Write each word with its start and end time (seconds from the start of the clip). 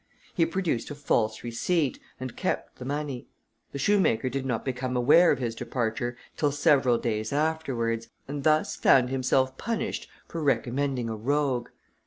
He 0.33 0.47
produced 0.47 0.89
a 0.89 0.95
false 0.95 1.43
receipt, 1.43 1.99
and 2.19 2.35
kept 2.35 2.77
the 2.77 2.85
money. 2.85 3.27
The 3.71 3.77
shoemaker 3.77 4.29
did 4.29 4.47
not 4.47 4.65
become 4.65 4.97
aware 4.97 5.29
of 5.31 5.37
his 5.37 5.53
departure 5.53 6.17
till 6.35 6.51
several 6.51 6.97
days 6.97 7.31
afterwards, 7.31 8.07
and 8.27 8.43
thus 8.43 8.75
found 8.75 9.11
himself 9.11 9.59
punished 9.59 10.09
for 10.27 10.41
recommending 10.41 11.07
a 11.07 11.15
rogue. 11.15 11.69